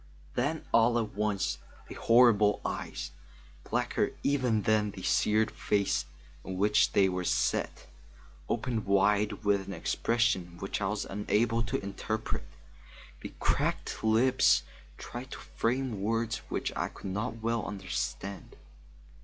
[0.33, 3.11] Then all at once the horrible eyes,
[3.69, 6.05] blacker even than the seared face
[6.43, 7.85] in which they were set,
[8.49, 12.45] opened wide with an expression which I was unable to interpret.
[13.21, 14.63] The cracked lips
[14.97, 18.55] tried to frame words which I could not well understand.